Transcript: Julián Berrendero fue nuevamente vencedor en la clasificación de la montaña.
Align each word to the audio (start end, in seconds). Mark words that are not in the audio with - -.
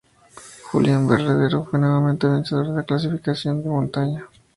Julián 0.71 1.07
Berrendero 1.07 1.63
fue 1.65 1.77
nuevamente 1.79 2.25
vencedor 2.25 2.65
en 2.65 2.75
la 2.75 2.81
clasificación 2.85 3.59
de 3.59 3.65
la 3.65 3.71
montaña. 3.75 4.27